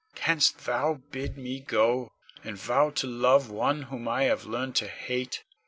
[0.15, 2.09] Canst thou bid me go,
[2.43, 5.43] and vow to love one whom I have learned to hate?